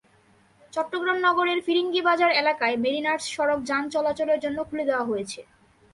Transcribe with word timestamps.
চট্টগ্রাম 0.73 1.17
নগরের 1.27 1.59
ফিরিঙ্গিবাজার 1.65 2.31
এলাকায় 2.41 2.75
মেরিনার্স 2.83 3.23
সড়ক 3.35 3.59
যান 3.69 3.83
চলাচলের 3.93 4.39
জন্য 4.39 4.57
খুলে 4.69 4.83
দেওয়া 4.89 5.07
হয়েছে। 5.09 5.39